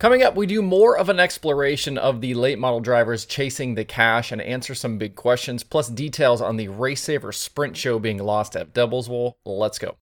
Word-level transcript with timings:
Coming 0.00 0.22
up, 0.22 0.34
we 0.34 0.46
do 0.46 0.62
more 0.62 0.96
of 0.96 1.10
an 1.10 1.20
exploration 1.20 1.98
of 1.98 2.22
the 2.22 2.32
late 2.32 2.58
model 2.58 2.80
drivers 2.80 3.26
chasing 3.26 3.74
the 3.74 3.84
cash 3.84 4.32
and 4.32 4.40
answer 4.40 4.74
some 4.74 4.96
big 4.96 5.14
questions, 5.14 5.62
plus 5.62 5.90
details 5.90 6.40
on 6.40 6.56
the 6.56 6.68
Race 6.68 7.02
Saver 7.02 7.32
Sprint 7.32 7.76
Show 7.76 7.98
being 7.98 8.16
lost 8.16 8.56
at 8.56 8.72
Devil's 8.72 9.08
Bowl. 9.08 9.36
Let's 9.44 9.78
go. 9.78 9.98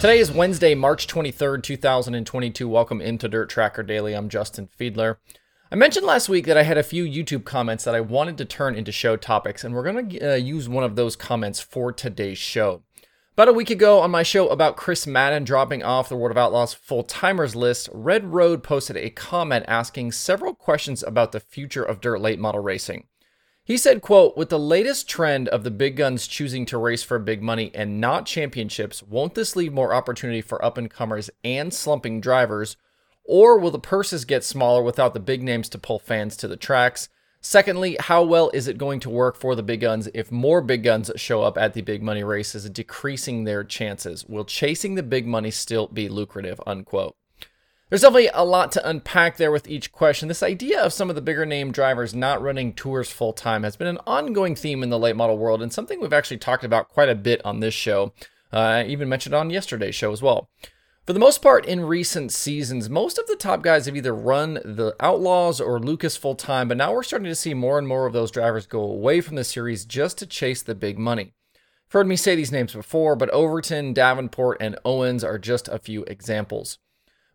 Today 0.00 0.18
is 0.18 0.32
Wednesday, 0.32 0.74
March 0.74 1.06
23rd, 1.08 1.62
2022. 1.62 2.66
Welcome 2.66 3.02
into 3.02 3.28
Dirt 3.28 3.50
Tracker 3.50 3.82
Daily. 3.82 4.14
I'm 4.14 4.30
Justin 4.30 4.66
Fiedler. 4.66 5.18
I 5.70 5.74
mentioned 5.74 6.06
last 6.06 6.26
week 6.26 6.46
that 6.46 6.56
I 6.56 6.62
had 6.62 6.78
a 6.78 6.82
few 6.82 7.04
YouTube 7.04 7.44
comments 7.44 7.84
that 7.84 7.94
I 7.94 8.00
wanted 8.00 8.38
to 8.38 8.46
turn 8.46 8.74
into 8.74 8.92
show 8.92 9.18
topics, 9.18 9.62
and 9.62 9.74
we're 9.74 9.82
going 9.82 10.08
to 10.08 10.32
uh, 10.32 10.36
use 10.36 10.70
one 10.70 10.84
of 10.84 10.96
those 10.96 11.16
comments 11.16 11.60
for 11.60 11.92
today's 11.92 12.38
show. 12.38 12.82
About 13.34 13.48
a 13.48 13.52
week 13.52 13.68
ago 13.68 14.00
on 14.00 14.10
my 14.10 14.22
show 14.22 14.48
about 14.48 14.78
Chris 14.78 15.06
Madden 15.06 15.44
dropping 15.44 15.82
off 15.82 16.08
the 16.08 16.16
World 16.16 16.30
of 16.30 16.38
Outlaws 16.38 16.72
full 16.72 17.02
timers 17.02 17.54
list, 17.54 17.90
Red 17.92 18.32
Road 18.32 18.62
posted 18.62 18.96
a 18.96 19.10
comment 19.10 19.66
asking 19.68 20.12
several 20.12 20.54
questions 20.54 21.02
about 21.02 21.32
the 21.32 21.40
future 21.40 21.84
of 21.84 22.00
dirt 22.00 22.22
late 22.22 22.38
model 22.38 22.62
racing. 22.62 23.04
He 23.70 23.76
said, 23.76 24.02
quote, 24.02 24.36
with 24.36 24.48
the 24.48 24.58
latest 24.58 25.08
trend 25.08 25.48
of 25.48 25.62
the 25.62 25.70
big 25.70 25.94
guns 25.94 26.26
choosing 26.26 26.66
to 26.66 26.76
race 26.76 27.04
for 27.04 27.20
big 27.20 27.40
money 27.40 27.70
and 27.72 28.00
not 28.00 28.26
championships, 28.26 29.00
won't 29.00 29.36
this 29.36 29.54
leave 29.54 29.72
more 29.72 29.94
opportunity 29.94 30.40
for 30.40 30.64
up 30.64 30.76
and 30.76 30.90
comers 30.90 31.30
and 31.44 31.72
slumping 31.72 32.20
drivers? 32.20 32.76
Or 33.22 33.60
will 33.60 33.70
the 33.70 33.78
purses 33.78 34.24
get 34.24 34.42
smaller 34.42 34.82
without 34.82 35.14
the 35.14 35.20
big 35.20 35.44
names 35.44 35.68
to 35.68 35.78
pull 35.78 36.00
fans 36.00 36.36
to 36.38 36.48
the 36.48 36.56
tracks? 36.56 37.10
Secondly, 37.40 37.96
how 38.00 38.24
well 38.24 38.50
is 38.52 38.66
it 38.66 38.76
going 38.76 38.98
to 38.98 39.08
work 39.08 39.36
for 39.36 39.54
the 39.54 39.62
big 39.62 39.82
guns 39.82 40.08
if 40.14 40.32
more 40.32 40.60
big 40.60 40.82
guns 40.82 41.08
show 41.14 41.42
up 41.42 41.56
at 41.56 41.72
the 41.72 41.82
big 41.82 42.02
money 42.02 42.24
races, 42.24 42.68
decreasing 42.70 43.44
their 43.44 43.62
chances? 43.62 44.26
Will 44.26 44.44
chasing 44.44 44.96
the 44.96 45.04
big 45.04 45.28
money 45.28 45.52
still 45.52 45.86
be 45.86 46.08
lucrative? 46.08 46.60
Unquote. 46.66 47.14
There's 47.90 48.02
definitely 48.02 48.30
a 48.32 48.44
lot 48.44 48.70
to 48.72 48.88
unpack 48.88 49.36
there 49.36 49.50
with 49.50 49.68
each 49.68 49.90
question. 49.90 50.28
This 50.28 50.44
idea 50.44 50.80
of 50.80 50.92
some 50.92 51.10
of 51.10 51.16
the 51.16 51.20
bigger 51.20 51.44
name 51.44 51.72
drivers 51.72 52.14
not 52.14 52.40
running 52.40 52.72
tours 52.72 53.10
full 53.10 53.32
time 53.32 53.64
has 53.64 53.74
been 53.74 53.88
an 53.88 53.98
ongoing 54.06 54.54
theme 54.54 54.84
in 54.84 54.90
the 54.90 54.98
late 54.98 55.16
model 55.16 55.36
world 55.36 55.60
and 55.60 55.72
something 55.72 56.00
we've 56.00 56.12
actually 56.12 56.38
talked 56.38 56.62
about 56.62 56.88
quite 56.88 57.08
a 57.08 57.16
bit 57.16 57.44
on 57.44 57.58
this 57.58 57.74
show. 57.74 58.12
Uh, 58.52 58.58
I 58.58 58.84
even 58.84 59.08
mentioned 59.08 59.34
on 59.34 59.50
yesterday's 59.50 59.96
show 59.96 60.12
as 60.12 60.22
well. 60.22 60.48
For 61.04 61.12
the 61.12 61.18
most 61.18 61.42
part, 61.42 61.66
in 61.66 61.80
recent 61.80 62.30
seasons, 62.30 62.88
most 62.88 63.18
of 63.18 63.26
the 63.26 63.34
top 63.34 63.60
guys 63.60 63.86
have 63.86 63.96
either 63.96 64.14
run 64.14 64.54
the 64.64 64.94
Outlaws 65.00 65.60
or 65.60 65.80
Lucas 65.80 66.16
full 66.16 66.36
time, 66.36 66.68
but 66.68 66.76
now 66.76 66.92
we're 66.92 67.02
starting 67.02 67.26
to 67.26 67.34
see 67.34 67.54
more 67.54 67.76
and 67.76 67.88
more 67.88 68.06
of 68.06 68.12
those 68.12 68.30
drivers 68.30 68.66
go 68.66 68.82
away 68.82 69.20
from 69.20 69.34
the 69.34 69.42
series 69.42 69.84
just 69.84 70.16
to 70.18 70.26
chase 70.26 70.62
the 70.62 70.76
big 70.76 70.96
money. 70.96 71.34
You've 71.54 71.92
heard 71.92 72.06
me 72.06 72.14
say 72.14 72.36
these 72.36 72.52
names 72.52 72.72
before, 72.72 73.16
but 73.16 73.30
Overton, 73.30 73.94
Davenport, 73.94 74.58
and 74.60 74.78
Owens 74.84 75.24
are 75.24 75.40
just 75.40 75.66
a 75.66 75.80
few 75.80 76.04
examples. 76.04 76.78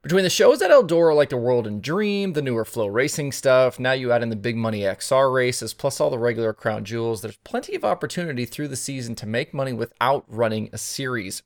Between 0.05 0.23
the 0.23 0.29
shows 0.29 0.61
at 0.61 0.69
Eldora 0.69 1.15
like 1.15 1.29
the 1.29 1.35
World 1.35 1.65
and 1.65 1.81
Dream, 1.81 2.33
the 2.33 2.41
newer 2.43 2.63
FloRacing 2.63 3.33
stuff, 3.33 3.79
now 3.79 3.93
you 3.93 4.11
add 4.11 4.21
in 4.21 4.29
the 4.29 4.35
big 4.35 4.55
money 4.55 4.81
XR 4.81 5.33
races, 5.33 5.73
plus 5.73 5.99
all 5.99 6.11
the 6.11 6.19
regular 6.19 6.53
crown 6.53 6.85
jewels, 6.85 7.23
there's 7.23 7.37
plenty 7.37 7.73
of 7.73 7.83
opportunity 7.83 8.45
through 8.45 8.67
the 8.67 8.75
season 8.75 9.15
to 9.15 9.25
make 9.25 9.51
money 9.51 9.73
without 9.73 10.23
running 10.27 10.69
a 10.71 10.77
series. 10.77 11.41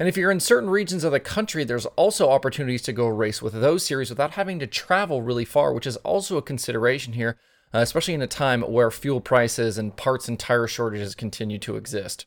And 0.00 0.08
if 0.08 0.16
you're 0.16 0.32
in 0.32 0.40
certain 0.40 0.68
regions 0.68 1.04
of 1.04 1.12
the 1.12 1.20
country, 1.20 1.62
there's 1.62 1.86
also 1.86 2.28
opportunities 2.28 2.82
to 2.82 2.92
go 2.92 3.06
race 3.06 3.40
with 3.40 3.52
those 3.52 3.86
series 3.86 4.10
without 4.10 4.32
having 4.32 4.58
to 4.58 4.66
travel 4.66 5.22
really 5.22 5.44
far, 5.44 5.72
which 5.72 5.86
is 5.86 5.96
also 5.98 6.36
a 6.36 6.42
consideration 6.42 7.12
here, 7.12 7.38
uh, 7.72 7.78
especially 7.78 8.14
in 8.14 8.22
a 8.22 8.26
time 8.26 8.62
where 8.62 8.90
fuel 8.90 9.20
prices 9.20 9.78
and 9.78 9.96
parts 9.96 10.26
and 10.26 10.40
tire 10.40 10.66
shortages 10.66 11.14
continue 11.14 11.60
to 11.60 11.76
exist. 11.76 12.26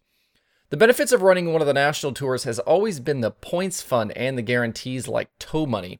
The 0.72 0.78
benefits 0.78 1.12
of 1.12 1.22
running 1.22 1.54
one 1.54 1.62
of 1.62 1.68
the 1.68 1.74
national 1.74 2.14
tours 2.14 2.44
has 2.46 2.58
always 2.58 3.00
been 3.00 3.22
the 3.22 3.30
points 3.30 3.84
fund 3.84 4.12
and 4.18 4.36
the 4.36 4.42
guarantees 4.42 5.08
like 5.08 5.30
tow 5.38 5.68
money. 5.68 6.00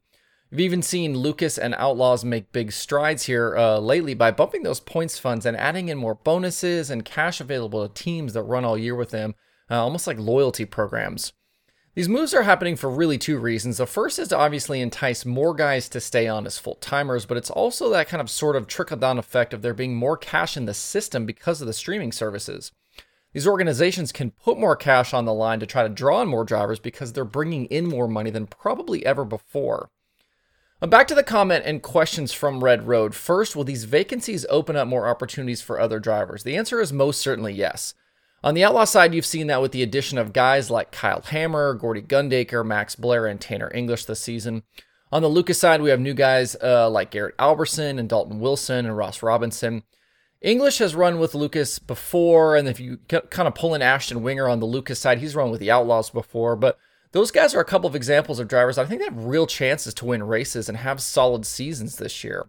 We've 0.50 0.62
even 0.62 0.82
seen 0.82 1.18
Lucas 1.18 1.60
and 1.60 1.76
Outlaws 1.76 2.26
make 2.26 2.52
big 2.52 2.72
strides 2.72 3.24
here 3.24 3.56
uh, 3.56 3.78
lately 3.78 4.16
by 4.16 4.32
bumping 4.32 4.64
those 4.64 4.80
points 4.80 5.20
funds 5.20 5.46
and 5.46 5.56
adding 5.56 5.90
in 5.90 6.00
more 6.00 6.16
bonuses 6.16 6.90
and 6.90 7.06
cash 7.06 7.40
available 7.40 7.88
to 7.88 7.94
teams 7.94 8.34
that 8.34 8.42
run 8.42 8.66
all 8.66 8.78
year 8.78 8.96
with 8.96 9.12
them, 9.12 9.36
uh, 9.70 9.84
almost 9.84 10.08
like 10.08 10.18
loyalty 10.18 10.66
programs. 10.66 11.34
These 11.94 12.10
moves 12.10 12.34
are 12.34 12.44
happening 12.44 12.76
for 12.76 12.90
really 12.90 13.20
two 13.20 13.38
reasons. 13.38 13.78
The 13.78 13.86
first 13.86 14.18
is 14.18 14.30
to 14.30 14.38
obviously 14.38 14.82
entice 14.82 15.26
more 15.26 15.54
guys 15.54 15.88
to 15.90 16.02
stay 16.02 16.28
on 16.28 16.46
as 16.48 16.58
full 16.58 16.76
timers, 16.76 17.28
but 17.28 17.38
it's 17.38 17.52
also 17.52 17.90
that 17.92 18.08
kind 18.08 18.20
of 18.20 18.32
sort 18.32 18.56
of 18.56 18.68
trickle 18.68 18.98
down 18.98 19.20
effect 19.20 19.54
of 19.54 19.62
there 19.62 19.76
being 19.76 19.96
more 19.96 20.18
cash 20.18 20.58
in 20.58 20.66
the 20.66 20.74
system 20.74 21.26
because 21.26 21.62
of 21.62 21.68
the 21.68 21.74
streaming 21.74 22.12
services. 22.12 22.72
These 23.36 23.48
organizations 23.48 24.14
can 24.14 24.32
put 24.32 24.58
more 24.58 24.78
cash 24.78 25.14
on 25.14 25.26
the 25.26 25.34
line 25.34 25.60
to 25.60 25.66
try 25.66 25.84
to 25.84 25.90
draw 25.90 26.22
in 26.22 26.30
more 26.30 26.46
drivers 26.46 26.80
because 26.80 27.12
they're 27.12 27.26
bringing 27.26 27.66
in 27.66 27.86
more 27.86 28.08
money 28.08 28.30
than 28.30 28.48
probably 28.48 29.06
ever 29.06 29.26
before. 29.26 29.90
back 30.80 31.06
to 31.10 31.16
the 31.16 31.22
comment 31.22 31.66
and 31.66 31.84
questions 31.84 32.32
from 32.32 32.64
Red 32.64 32.88
Road. 32.88 33.14
First, 33.14 33.54
will 33.54 33.66
these 33.66 33.84
vacancies 33.84 34.46
open 34.50 34.78
up 34.78 34.88
more 34.88 35.10
opportunities 35.10 35.62
for 35.62 35.82
other 35.82 36.00
drivers? 36.00 36.44
The 36.44 36.56
answer 36.56 36.80
is 36.80 36.94
most 36.94 37.20
certainly 37.20 37.52
yes. 37.52 37.94
On 38.42 38.54
the 38.54 38.64
outlaw 38.64 38.86
side, 38.86 39.14
you've 39.14 39.26
seen 39.26 39.48
that 39.48 39.62
with 39.62 39.74
the 39.74 39.84
addition 39.84 40.18
of 40.18 40.32
guys 40.32 40.72
like 40.72 40.94
Kyle 40.94 41.22
Hammer, 41.22 41.74
Gordy 41.74 42.04
Gundaker, 42.04 42.66
Max 42.66 42.96
Blair, 42.96 43.26
and 43.28 43.42
Tanner 43.42 43.70
English 43.76 44.06
this 44.06 44.22
season. 44.22 44.64
On 45.12 45.22
the 45.22 45.28
Lucas 45.28 45.60
side, 45.60 45.82
we 45.82 45.90
have 45.90 46.00
new 46.00 46.14
guys 46.14 46.56
uh, 46.64 46.90
like 46.90 47.12
Garrett 47.12 47.36
Alberson 47.38 48.00
and 48.00 48.08
Dalton 48.08 48.40
Wilson 48.40 48.86
and 48.86 48.96
Ross 48.96 49.22
Robinson. 49.22 49.84
English 50.46 50.78
has 50.78 50.94
run 50.94 51.18
with 51.18 51.34
Lucas 51.34 51.80
before, 51.80 52.56
and 52.56 52.68
if 52.68 52.80
you 52.80 53.00
kind 53.08 53.48
of 53.48 53.56
pull 53.56 53.74
in 53.74 53.82
Ashton 53.82 54.22
Winger 54.22 54.48
on 54.48 54.60
the 54.60 54.68
Lucas 54.68 55.00
side, 55.00 55.18
he's 55.18 55.36
run 55.36 55.50
with 55.50 55.60
the 55.60 55.72
Outlaws 55.72 56.12
before. 56.12 56.56
But 56.56 56.78
those 57.14 57.32
guys 57.32 57.56
are 57.56 57.60
a 57.60 57.66
couple 57.66 57.88
of 57.88 57.96
examples 57.96 58.38
of 58.38 58.48
drivers 58.48 58.78
I 58.78 58.86
think 58.86 59.02
they 59.02 59.06
have 59.06 59.26
real 59.26 59.48
chances 59.48 59.96
to 59.96 60.06
win 60.06 60.22
races 60.22 60.70
and 60.70 60.78
have 60.78 61.02
solid 61.02 61.48
seasons 61.48 61.96
this 61.96 62.24
year. 62.24 62.46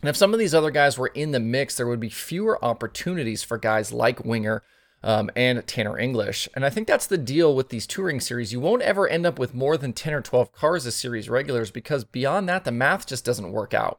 And 0.00 0.08
if 0.08 0.14
some 0.14 0.32
of 0.32 0.38
these 0.38 0.54
other 0.54 0.70
guys 0.70 0.96
were 0.96 1.08
in 1.08 1.32
the 1.32 1.40
mix, 1.40 1.76
there 1.76 1.88
would 1.88 1.98
be 1.98 2.08
fewer 2.08 2.64
opportunities 2.64 3.42
for 3.42 3.58
guys 3.58 3.92
like 3.92 4.24
Winger 4.24 4.62
um, 5.02 5.28
and 5.34 5.66
Tanner 5.66 5.98
English. 5.98 6.48
And 6.54 6.64
I 6.64 6.70
think 6.70 6.86
that's 6.86 7.08
the 7.08 7.18
deal 7.18 7.56
with 7.56 7.70
these 7.70 7.88
touring 7.88 8.20
series. 8.20 8.52
You 8.52 8.60
won't 8.60 8.82
ever 8.82 9.08
end 9.08 9.26
up 9.26 9.40
with 9.40 9.54
more 9.54 9.76
than 9.76 9.92
10 9.92 10.14
or 10.14 10.20
12 10.20 10.52
cars 10.52 10.86
as 10.86 10.94
series 10.94 11.28
regulars 11.28 11.72
because 11.72 12.04
beyond 12.04 12.48
that, 12.48 12.64
the 12.64 12.70
math 12.70 13.08
just 13.08 13.24
doesn't 13.24 13.50
work 13.50 13.74
out. 13.74 13.98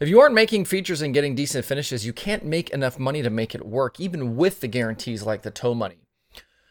If 0.00 0.08
you 0.08 0.18
aren't 0.18 0.34
making 0.34 0.64
features 0.64 1.02
and 1.02 1.12
getting 1.12 1.34
decent 1.34 1.66
finishes, 1.66 2.06
you 2.06 2.14
can't 2.14 2.42
make 2.42 2.70
enough 2.70 2.98
money 2.98 3.20
to 3.20 3.28
make 3.28 3.54
it 3.54 3.66
work, 3.66 4.00
even 4.00 4.34
with 4.34 4.60
the 4.60 4.66
guarantees 4.66 5.24
like 5.24 5.42
the 5.42 5.50
tow 5.50 5.74
money. 5.74 5.98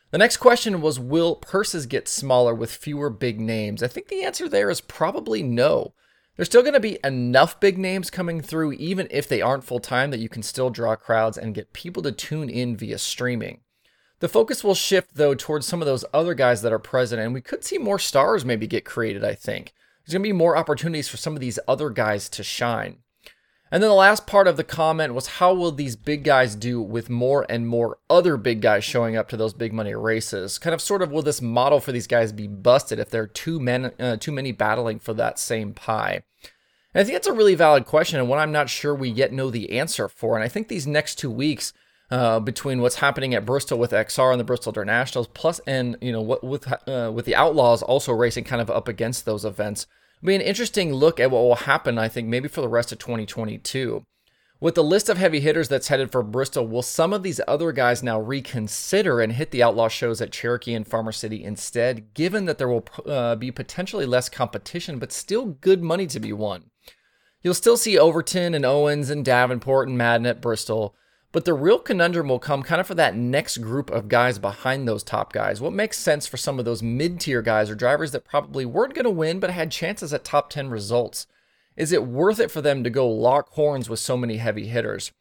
The 0.10 0.18
next 0.18 0.38
question 0.38 0.82
was 0.82 1.00
Will 1.00 1.36
purses 1.36 1.86
get 1.86 2.08
smaller 2.08 2.56
with 2.56 2.72
fewer 2.72 3.12
big 3.12 3.40
names? 3.40 3.84
I 3.84 3.88
think 3.88 4.08
the 4.08 4.24
answer 4.24 4.50
there 4.50 4.72
is 4.72 4.82
probably 4.82 5.44
no. 5.44 5.94
There's 6.36 6.48
still 6.48 6.64
going 6.64 6.74
to 6.74 6.80
be 6.80 6.98
enough 7.04 7.60
big 7.60 7.78
names 7.78 8.10
coming 8.10 8.42
through, 8.42 8.72
even 8.74 9.08
if 9.12 9.30
they 9.30 9.44
aren't 9.44 9.64
full 9.64 9.80
time, 9.80 10.10
that 10.10 10.20
you 10.20 10.28
can 10.28 10.42
still 10.42 10.72
draw 10.72 10.96
crowds 10.96 11.38
and 11.38 11.54
get 11.54 11.72
people 11.72 12.02
to 12.02 12.12
tune 12.12 12.50
in 12.50 12.76
via 12.76 12.98
streaming. 12.98 13.60
The 14.22 14.28
focus 14.28 14.64
will 14.64 14.74
shift, 14.74 15.14
though, 15.14 15.36
towards 15.36 15.68
some 15.68 15.84
of 15.84 15.86
those 15.86 16.04
other 16.16 16.34
guys 16.34 16.64
that 16.64 16.74
are 16.74 16.80
present, 16.80 17.22
and 17.22 17.36
we 17.36 17.42
could 17.42 17.64
see 17.64 17.78
more 17.78 18.00
stars 18.00 18.44
maybe 18.44 18.66
get 18.66 18.86
created, 18.86 19.24
I 19.24 19.36
think. 19.36 19.76
There's 20.04 20.14
going 20.14 20.24
to 20.24 20.30
be 20.30 20.34
more 20.34 20.58
opportunities 20.58 21.08
for 21.08 21.18
some 21.18 21.36
of 21.36 21.42
these 21.42 21.60
other 21.68 21.92
guys 21.92 22.28
to 22.30 22.44
shine. 22.44 23.04
And 23.72 23.84
then 23.84 23.90
the 23.90 23.96
last 23.96 24.26
part 24.26 24.48
of 24.48 24.58
the 24.58 24.64
comment 24.64 25.14
was 25.14 25.28
how 25.28 25.54
will 25.54 25.72
these 25.72 25.96
big 25.96 26.24
guys 26.24 26.56
do 26.56 26.82
with 26.82 27.10
more 27.10 27.46
and 27.50 27.68
more 27.68 28.00
other 28.10 28.36
big 28.36 28.62
guys 28.62 28.84
showing 28.84 29.16
up 29.16 29.30
to 29.30 29.38
those 29.38 29.54
big 29.54 29.74
money 29.74 29.94
races? 29.94 30.58
Kind 30.58 30.74
of 30.74 30.82
sort 30.82 31.02
of 31.02 31.12
will 31.12 31.22
this 31.22 31.42
model 31.42 31.80
for 31.80 31.92
these 31.92 32.08
guys 32.08 32.32
be 32.32 32.48
busted 32.48 32.98
if 32.98 33.10
there 33.10 33.24
are 33.24 33.28
too 33.28 33.60
many, 33.60 33.92
uh, 34.00 34.18
too 34.18 34.32
many 34.32 34.52
battling 34.52 34.98
for 35.00 35.14
that 35.14 35.38
same 35.38 35.74
pie? 35.74 36.24
And 36.94 37.02
I 37.02 37.04
think 37.04 37.14
that's 37.14 37.28
a 37.28 37.34
really 37.34 37.56
valid 37.56 37.86
question 37.86 38.20
and 38.20 38.28
one 38.28 38.40
I'm 38.40 38.52
not 38.52 38.70
sure 38.70 38.96
we 38.96 39.10
yet 39.10 39.32
know 39.32 39.52
the 39.52 39.78
answer 39.78 40.08
for. 40.08 40.36
And 40.36 40.44
I 40.44 40.48
think 40.48 40.68
these 40.68 40.88
next 40.88 41.16
two 41.16 41.30
weeks 41.30 41.72
uh, 42.12 42.40
between 42.40 42.82
what's 42.82 42.96
happening 42.96 43.36
at 43.36 43.46
Bristol 43.46 43.78
with 43.78 43.92
XR 43.92 44.32
and 44.32 44.40
the 44.40 44.44
Bristol 44.44 44.72
Dirt 44.72 44.88
Nationals, 44.88 45.28
plus 45.28 45.60
and 45.68 45.96
you 46.02 46.12
know 46.12 46.22
what 46.22 46.44
with 46.44 46.72
uh, 46.88 47.12
with 47.14 47.26
the 47.26 47.36
Outlaws 47.36 47.84
also 47.84 48.12
racing 48.12 48.46
kind 48.46 48.62
of 48.62 48.72
up 48.72 48.88
against 48.88 49.26
those 49.26 49.46
events 49.46 49.86
be 50.24 50.36
an 50.36 50.42
interesting 50.42 50.94
look 50.94 51.20
at 51.20 51.32
what 51.32 51.42
will 51.42 51.56
happen, 51.56 51.98
I 51.98 52.08
think, 52.08 52.28
maybe 52.28 52.48
for 52.48 52.62
the 52.62 52.68
rest 52.68 52.92
of 52.92 53.00
2022. 53.00 54.04
With 54.62 54.76
the 54.76 54.84
list 54.84 55.08
of 55.08 55.18
heavy 55.18 55.40
hitters 55.40 55.70
that's 55.70 55.88
headed 55.88 56.12
for 56.12 56.22
Bristol, 56.22 56.68
will 56.68 56.82
some 56.82 57.14
of 57.14 57.24
these 57.24 57.40
other 57.48 57.72
guys 57.72 58.04
now 58.04 58.20
reconsider 58.20 59.22
and 59.22 59.32
hit 59.32 59.52
the 59.52 59.64
outlaw 59.64 59.88
shows 59.88 60.20
at 60.20 60.34
Cherokee 60.34 60.74
and 60.74 60.86
Farmer 60.86 61.14
City 61.14 61.46
instead, 61.46 62.14
given 62.14 62.44
that 62.44 62.58
there 62.58 62.68
will 62.68 62.86
uh, 63.06 63.38
be 63.38 63.52
potentially 63.52 64.06
less 64.06 64.28
competition, 64.28 65.00
but 65.00 65.14
still 65.14 65.46
good 65.46 65.82
money 65.82 66.08
to 66.08 66.20
be 66.20 66.34
won? 66.34 66.72
You'll 67.42 67.54
still 67.54 67.78
see 67.78 67.98
Overton 67.98 68.54
and 68.54 68.66
Owens 68.66 69.10
and 69.10 69.24
Davenport 69.24 69.88
and 69.88 69.98
Madden 69.98 70.26
at 70.26 70.42
Bristol, 70.42 70.94
but 71.32 71.46
the 71.46 71.54
real 71.54 71.80
conundrum 71.80 72.28
will 72.28 72.40
come 72.40 72.64
kind 72.64 72.82
of 72.82 72.88
for 72.88 72.96
that 72.96 73.16
next 73.16 73.58
group 73.60 73.90
of 73.92 74.08
guys 74.08 74.40
behind 74.40 74.88
those 74.88 75.04
top 75.04 75.32
guys. 75.32 75.62
What 75.62 75.74
makes 75.74 75.98
sense 75.98 76.26
for 76.26 76.38
some 76.38 76.58
of 76.58 76.66
those 76.66 76.82
mid 76.82 77.20
tier 77.20 77.42
guys 77.42 77.70
or 77.70 77.76
drivers 77.76 78.12
that 78.12 78.26
probably 78.26 78.66
weren't 78.66 78.96
going 78.96 79.06
to 79.06 79.12
win 79.12 79.40
but 79.40 79.52
had 79.52 79.72
chances 79.72 80.14
at 80.14 80.24
top 80.24 80.50
10 80.50 80.70
results? 80.70 81.28
Is 81.78 81.92
it 81.92 82.06
worth 82.06 82.40
it 82.40 82.52
for 82.52 82.62
them 82.62 82.84
to 82.84 82.90
go 82.90 83.08
lock 83.08 83.50
horns 83.52 83.90
with 83.90 84.00
so 84.00 84.18
many 84.18 84.38
heavy 84.38 84.68
hitters? 84.68 85.12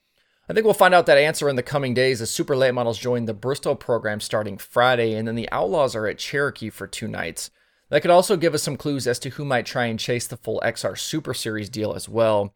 I 0.48 0.54
think 0.54 0.64
we'll 0.64 0.72
find 0.72 0.94
out 0.94 1.04
that 1.06 1.18
answer 1.18 1.48
in 1.50 1.56
the 1.56 1.62
coming 1.62 1.92
days 1.92 2.22
as 2.22 2.30
super 2.30 2.56
late 2.56 2.72
models 2.72 2.98
join 2.98 3.26
the 3.26 3.34
Bristol 3.34 3.76
program 3.76 4.18
starting 4.18 4.56
Friday, 4.56 5.14
and 5.14 5.28
then 5.28 5.34
the 5.34 5.48
Outlaws 5.52 5.94
are 5.94 6.06
at 6.06 6.16
Cherokee 6.16 6.70
for 6.70 6.86
two 6.86 7.06
nights. 7.06 7.50
That 7.90 8.00
could 8.00 8.10
also 8.10 8.36
give 8.36 8.54
us 8.54 8.62
some 8.62 8.78
clues 8.78 9.06
as 9.06 9.18
to 9.20 9.30
who 9.30 9.44
might 9.44 9.66
try 9.66 9.86
and 9.86 10.00
chase 10.00 10.26
the 10.26 10.38
full 10.38 10.60
XR 10.64 10.98
Super 10.98 11.34
Series 11.34 11.68
deal 11.68 11.92
as 11.92 12.08
well. 12.08 12.54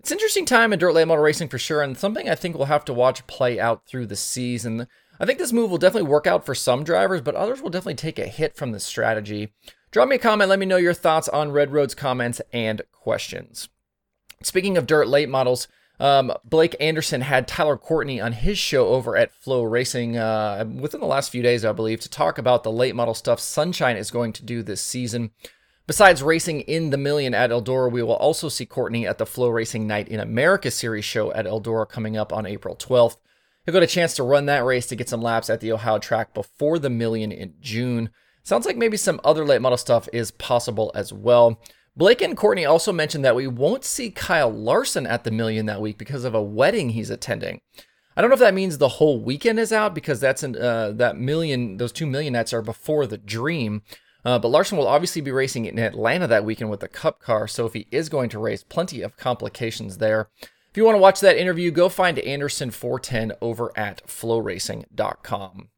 It's 0.00 0.10
an 0.10 0.16
interesting 0.16 0.46
time 0.46 0.72
in 0.72 0.78
dirt 0.78 0.92
late 0.92 1.08
model 1.08 1.24
racing 1.24 1.48
for 1.48 1.58
sure, 1.58 1.82
and 1.82 1.98
something 1.98 2.28
I 2.28 2.34
think 2.34 2.56
we'll 2.56 2.66
have 2.66 2.84
to 2.86 2.94
watch 2.94 3.26
play 3.26 3.58
out 3.58 3.86
through 3.86 4.06
the 4.06 4.16
season. 4.16 4.86
I 5.20 5.26
think 5.26 5.38
this 5.38 5.52
move 5.52 5.70
will 5.70 5.78
definitely 5.78 6.08
work 6.08 6.26
out 6.26 6.46
for 6.46 6.54
some 6.54 6.84
drivers, 6.84 7.20
but 7.20 7.34
others 7.34 7.60
will 7.60 7.70
definitely 7.70 7.96
take 7.96 8.18
a 8.18 8.26
hit 8.26 8.56
from 8.56 8.70
this 8.70 8.84
strategy. 8.84 9.52
Drop 9.90 10.08
me 10.08 10.16
a 10.16 10.18
comment, 10.18 10.50
let 10.50 10.60
me 10.60 10.66
know 10.66 10.76
your 10.76 10.94
thoughts 10.94 11.28
on 11.28 11.50
Red 11.50 11.72
Road's 11.72 11.94
comments 11.94 12.40
and 12.52 12.82
questions. 12.92 13.68
Speaking 14.42 14.76
of 14.76 14.86
dirt 14.86 15.08
late 15.08 15.28
models, 15.28 15.66
um, 15.98 16.32
Blake 16.44 16.76
Anderson 16.78 17.22
had 17.22 17.48
Tyler 17.48 17.76
Courtney 17.76 18.20
on 18.20 18.32
his 18.32 18.56
show 18.56 18.88
over 18.88 19.16
at 19.16 19.32
FloRacing 19.44 20.16
uh, 20.16 20.64
within 20.64 21.00
the 21.00 21.06
last 21.06 21.32
few 21.32 21.42
days, 21.42 21.64
I 21.64 21.72
believe, 21.72 21.98
to 22.00 22.08
talk 22.08 22.38
about 22.38 22.62
the 22.62 22.70
late 22.70 22.94
model 22.94 23.14
stuff 23.14 23.40
Sunshine 23.40 23.96
is 23.96 24.12
going 24.12 24.32
to 24.34 24.44
do 24.44 24.62
this 24.62 24.80
season. 24.80 25.32
Besides 25.88 26.22
racing 26.22 26.60
in 26.60 26.90
the 26.90 26.98
million 26.98 27.32
at 27.32 27.48
Eldora, 27.48 27.90
we 27.90 28.02
will 28.02 28.16
also 28.16 28.50
see 28.50 28.66
Courtney 28.66 29.06
at 29.06 29.16
the 29.16 29.24
FloRacing 29.24 29.86
Night 29.86 30.06
in 30.06 30.20
America 30.20 30.70
series 30.70 31.06
show 31.06 31.32
at 31.32 31.46
Eldora 31.46 31.88
coming 31.88 32.14
up 32.14 32.30
on 32.30 32.44
April 32.44 32.76
12th. 32.76 33.16
He'll 33.64 33.72
get 33.72 33.82
a 33.82 33.86
chance 33.86 34.14
to 34.16 34.22
run 34.22 34.44
that 34.44 34.66
race 34.66 34.86
to 34.88 34.96
get 34.96 35.08
some 35.08 35.22
laps 35.22 35.48
at 35.48 35.60
the 35.60 35.72
Ohio 35.72 35.98
track 35.98 36.34
before 36.34 36.78
the 36.78 36.90
million 36.90 37.32
in 37.32 37.54
June. 37.62 38.10
Sounds 38.42 38.66
like 38.66 38.76
maybe 38.76 38.98
some 38.98 39.18
other 39.24 39.46
late 39.46 39.62
model 39.62 39.78
stuff 39.78 40.10
is 40.12 40.30
possible 40.30 40.92
as 40.94 41.10
well. 41.10 41.58
Blake 41.96 42.20
and 42.20 42.36
Courtney 42.36 42.66
also 42.66 42.92
mentioned 42.92 43.24
that 43.24 43.34
we 43.34 43.46
won't 43.46 43.82
see 43.82 44.10
Kyle 44.10 44.52
Larson 44.52 45.06
at 45.06 45.24
the 45.24 45.30
million 45.30 45.64
that 45.66 45.80
week 45.80 45.96
because 45.96 46.24
of 46.24 46.34
a 46.34 46.42
wedding 46.42 46.90
he's 46.90 47.08
attending. 47.08 47.62
I 48.14 48.20
don't 48.20 48.28
know 48.28 48.34
if 48.34 48.40
that 48.40 48.52
means 48.52 48.76
the 48.76 48.88
whole 48.88 49.22
weekend 49.22 49.58
is 49.58 49.72
out 49.72 49.94
because 49.94 50.20
that's 50.20 50.42
an, 50.42 50.54
uh, 50.54 50.92
that 50.96 51.16
million, 51.16 51.78
those 51.78 51.92
two 51.92 52.06
million 52.06 52.34
nets 52.34 52.52
are 52.52 52.60
before 52.60 53.06
the 53.06 53.16
dream. 53.16 53.80
Uh, 54.24 54.38
but 54.38 54.48
Larson 54.48 54.76
will 54.76 54.88
obviously 54.88 55.22
be 55.22 55.30
racing 55.30 55.64
in 55.64 55.78
Atlanta 55.78 56.26
that 56.26 56.44
weekend 56.44 56.70
with 56.70 56.80
the 56.80 56.88
Cup 56.88 57.20
car, 57.20 57.46
so 57.46 57.66
if 57.66 57.72
he 57.72 57.86
is 57.90 58.08
going 58.08 58.28
to 58.30 58.38
race, 58.38 58.64
plenty 58.64 59.02
of 59.02 59.16
complications 59.16 59.98
there. 59.98 60.28
If 60.42 60.76
you 60.76 60.84
want 60.84 60.96
to 60.96 61.00
watch 61.00 61.20
that 61.20 61.38
interview, 61.38 61.70
go 61.70 61.88
find 61.88 62.18
Anderson 62.18 62.70
410 62.70 63.32
over 63.40 63.72
at 63.76 64.06
floracing.com. 64.06 65.68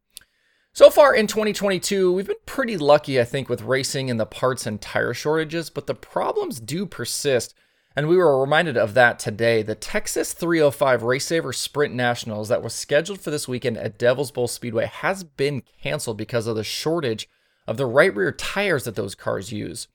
So 0.73 0.89
far 0.89 1.15
in 1.15 1.27
2022, 1.27 2.13
we've 2.13 2.27
been 2.27 2.37
pretty 2.47 2.77
lucky, 2.77 3.21
I 3.21 3.25
think, 3.25 3.49
with 3.49 3.63
racing 3.63 4.09
and 4.09 4.19
the 4.19 4.27
parts 4.27 4.67
and 4.67 4.81
tire 4.81 5.13
shortages, 5.13 5.69
but 5.69 5.87
the 5.87 5.95
problems 5.95 6.61
do 6.61 6.87
persist. 6.87 7.55
And 7.97 8.09
we 8.09 8.17
were 8.17 8.41
reminded 8.41 8.77
of 8.77 8.95
that 8.95 9.19
today. 9.19 9.63
The 9.63 9.75
Texas 9.75 10.33
305 10.33 11.03
Race 11.03 11.27
Saver 11.27 11.53
Sprint 11.53 11.93
Nationals 11.93 12.49
that 12.49 12.63
was 12.63 12.73
scheduled 12.73 13.21
for 13.21 13.31
this 13.31 13.49
weekend 13.49 13.79
at 13.79 13.99
Devil's 13.99 14.31
Bowl 14.31 14.47
Speedway 14.47 14.87
has 14.87 15.25
been 15.25 15.65
canceled 15.83 16.17
because 16.17 16.47
of 16.47 16.55
the 16.55 16.65
shortage 16.65 17.29
of 17.70 17.76
the 17.76 17.87
right 17.87 18.14
rear 18.14 18.32
tires 18.32 18.82
that 18.82 18.96
those 18.96 19.14
cars 19.14 19.52
use. 19.52 19.87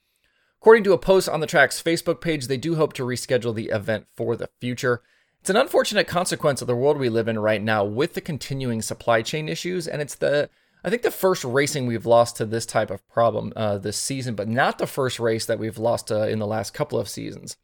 According 0.61 0.85
to 0.85 0.93
a 0.93 0.97
post 0.97 1.27
on 1.27 1.41
the 1.41 1.45
track's 1.45 1.83
Facebook 1.83 2.21
page, 2.21 2.47
they 2.47 2.55
do 2.55 2.75
hope 2.75 2.93
to 2.93 3.03
reschedule 3.03 3.53
the 3.53 3.67
event 3.67 4.07
for 4.15 4.37
the 4.37 4.49
future. 4.61 5.03
It's 5.41 5.49
an 5.49 5.57
unfortunate 5.57 6.07
consequence 6.07 6.61
of 6.61 6.67
the 6.67 6.75
world 6.75 6.97
we 6.97 7.09
live 7.09 7.27
in 7.27 7.37
right 7.37 7.61
now 7.61 7.83
with 7.83 8.13
the 8.13 8.21
continuing 8.21 8.81
supply 8.81 9.21
chain 9.21 9.49
issues, 9.49 9.89
and 9.89 10.01
it's 10.01 10.15
the 10.15 10.49
I 10.85 10.89
think 10.89 11.01
the 11.01 11.11
first 11.11 11.43
racing 11.43 11.85
we've 11.85 12.05
lost 12.05 12.37
to 12.37 12.45
this 12.45 12.65
type 12.65 12.89
of 12.91 13.05
problem 13.09 13.51
uh, 13.57 13.77
this 13.77 13.97
season, 13.97 14.35
but 14.35 14.47
not 14.47 14.77
the 14.77 14.87
first 14.87 15.19
race 15.19 15.45
that 15.45 15.59
we've 15.59 15.77
lost 15.77 16.11
uh, 16.11 16.27
in 16.27 16.39
the 16.39 16.47
last 16.47 16.73
couple 16.73 16.97
of 16.97 17.09
seasons. 17.09 17.57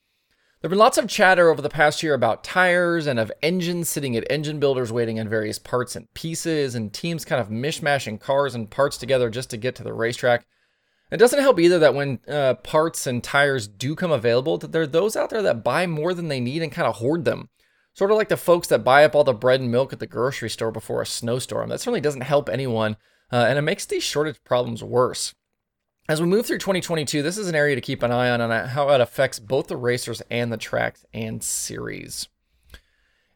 There 0.61 0.69
have 0.69 0.73
been 0.73 0.79
lots 0.79 0.99
of 0.99 1.07
chatter 1.07 1.49
over 1.49 1.59
the 1.59 1.69
past 1.69 2.03
year 2.03 2.13
about 2.13 2.43
tires 2.43 3.07
and 3.07 3.17
of 3.19 3.31
engines 3.41 3.89
sitting 3.89 4.15
at 4.15 4.31
engine 4.31 4.59
builders 4.59 4.91
waiting 4.91 5.19
on 5.19 5.27
various 5.27 5.57
parts 5.57 5.95
and 5.95 6.13
pieces, 6.13 6.75
and 6.75 6.93
teams 6.93 7.25
kind 7.25 7.41
of 7.41 7.49
mishmashing 7.49 8.19
cars 8.19 8.53
and 8.53 8.69
parts 8.69 8.99
together 8.99 9.31
just 9.31 9.49
to 9.49 9.57
get 9.57 9.73
to 9.77 9.83
the 9.83 9.91
racetrack. 9.91 10.45
It 11.09 11.17
doesn't 11.17 11.41
help 11.41 11.59
either 11.59 11.79
that 11.79 11.95
when 11.95 12.19
uh, 12.27 12.53
parts 12.53 13.07
and 13.07 13.23
tires 13.23 13.67
do 13.67 13.95
come 13.95 14.11
available, 14.11 14.59
that 14.59 14.71
there 14.71 14.83
are 14.83 14.87
those 14.87 15.15
out 15.15 15.31
there 15.31 15.41
that 15.41 15.63
buy 15.63 15.87
more 15.87 16.13
than 16.13 16.27
they 16.27 16.39
need 16.39 16.61
and 16.61 16.71
kind 16.71 16.87
of 16.87 16.97
hoard 16.97 17.25
them. 17.25 17.49
Sort 17.93 18.11
of 18.11 18.17
like 18.17 18.29
the 18.29 18.37
folks 18.37 18.67
that 18.67 18.83
buy 18.83 19.03
up 19.03 19.15
all 19.15 19.23
the 19.23 19.33
bread 19.33 19.61
and 19.61 19.71
milk 19.71 19.91
at 19.91 19.97
the 19.97 20.05
grocery 20.05 20.51
store 20.51 20.71
before 20.71 21.01
a 21.01 21.07
snowstorm. 21.07 21.69
That 21.69 21.79
certainly 21.79 22.01
doesn't 22.01 22.21
help 22.21 22.49
anyone, 22.49 22.97
uh, 23.31 23.47
and 23.49 23.57
it 23.57 23.63
makes 23.63 23.87
these 23.87 24.03
shortage 24.03 24.43
problems 24.43 24.83
worse. 24.83 25.33
As 26.09 26.19
we 26.19 26.27
move 26.27 26.45
through 26.45 26.57
2022, 26.57 27.21
this 27.21 27.37
is 27.37 27.47
an 27.47 27.55
area 27.55 27.75
to 27.75 27.81
keep 27.81 28.03
an 28.03 28.11
eye 28.11 28.29
on 28.29 28.41
on 28.41 28.69
how 28.69 28.89
it 28.89 29.01
affects 29.01 29.39
both 29.39 29.67
the 29.67 29.77
racers 29.77 30.21
and 30.29 30.51
the 30.51 30.57
tracks 30.57 31.05
and 31.13 31.43
series. 31.43 32.27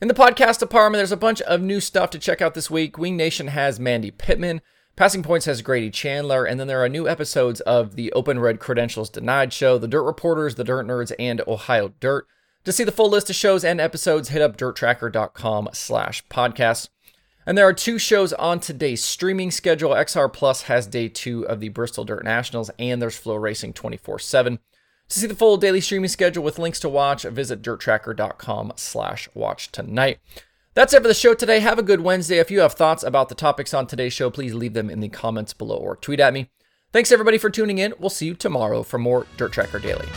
In 0.01 0.07
the 0.07 0.13
podcast 0.13 0.59
department, 0.59 0.99
there's 0.99 1.11
a 1.11 1.17
bunch 1.17 1.41
of 1.43 1.61
new 1.61 1.79
stuff 1.79 2.09
to 2.09 2.19
check 2.19 2.41
out 2.41 2.53
this 2.53 2.69
week. 2.69 2.97
Wing 2.97 3.15
Nation 3.15 3.47
has 3.47 3.79
Mandy 3.79 4.11
Pittman, 4.11 4.61
Passing 4.95 5.23
Points 5.23 5.45
has 5.45 5.61
Grady 5.61 5.89
Chandler, 5.89 6.45
and 6.45 6.59
then 6.59 6.67
there 6.67 6.83
are 6.83 6.89
new 6.89 7.07
episodes 7.07 7.59
of 7.61 7.95
the 7.95 8.11
Open 8.13 8.39
Red 8.39 8.59
Credentials 8.59 9.09
Denied 9.09 9.51
show, 9.51 9.77
The 9.77 9.87
Dirt 9.87 10.03
Reporters, 10.03 10.55
The 10.55 10.63
Dirt 10.63 10.85
Nerds, 10.85 11.11
and 11.19 11.41
Ohio 11.47 11.93
Dirt. 11.99 12.27
To 12.63 12.71
see 12.71 12.83
the 12.83 12.91
full 12.91 13.09
list 13.09 13.29
of 13.29 13.35
shows 13.35 13.63
and 13.63 13.79
episodes, 13.79 14.29
hit 14.29 14.41
up 14.41 14.57
dirttracker.com 14.57 15.69
slash 15.73 16.25
podcasts. 16.27 16.89
And 17.45 17.57
there 17.57 17.67
are 17.67 17.73
two 17.73 17.99
shows 17.99 18.33
on 18.33 18.59
today's 18.59 19.03
streaming 19.03 19.51
schedule. 19.51 19.91
XR 19.91 20.31
Plus 20.31 20.63
has 20.63 20.87
day 20.87 21.09
two 21.09 21.47
of 21.47 21.59
the 21.59 21.69
Bristol 21.69 22.03
Dirt 22.03 22.23
Nationals, 22.23 22.71
and 22.79 23.01
there's 23.01 23.19
FloRacing 23.19 23.73
24 23.73 24.19
7. 24.19 24.59
To 25.09 25.19
see 25.19 25.27
the 25.27 25.35
full 25.35 25.57
daily 25.57 25.81
streaming 25.81 26.07
schedule 26.07 26.43
with 26.43 26.57
links 26.57 26.79
to 26.79 26.89
watch, 26.89 27.23
visit 27.23 27.61
dirttracker.com 27.61 28.73
slash 28.75 29.29
watch 29.35 29.71
tonight. 29.71 30.19
That's 30.73 30.93
it 30.93 31.01
for 31.01 31.07
the 31.07 31.13
show 31.13 31.35
today. 31.35 31.59
Have 31.59 31.79
a 31.79 31.83
good 31.83 32.01
Wednesday. 32.01 32.39
If 32.39 32.49
you 32.49 32.59
have 32.61 32.73
thoughts 32.73 33.03
about 33.03 33.29
the 33.29 33.35
topics 33.35 33.73
on 33.73 33.87
today's 33.87 34.13
show, 34.13 34.29
please 34.29 34.53
leave 34.53 34.73
them 34.73 34.89
in 34.89 34.99
the 34.99 35.09
comments 35.09 35.53
below 35.53 35.77
or 35.77 35.95
tweet 35.95 36.19
at 36.19 36.33
me. 36.33 36.49
Thanks 36.91 37.11
everybody 37.11 37.37
for 37.37 37.49
tuning 37.49 37.77
in. 37.77 37.93
We'll 37.99 38.09
see 38.09 38.25
you 38.25 38.33
tomorrow 38.33 38.81
for 38.83 38.97
more 38.97 39.27
Dirt 39.37 39.53
Tracker 39.53 39.79
Daily. 39.79 40.07